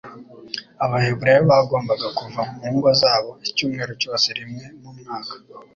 Abaheburayo 0.83 1.41
bagombaga 1.51 2.07
kuva 2.17 2.41
mu 2.59 2.67
ngo 2.75 2.89
zabo 3.01 3.31
icyumweru 3.49 3.93
cyose 4.01 4.27
rimwe 4.37 4.65
mu 4.81 4.89
mwaka, 4.97 5.33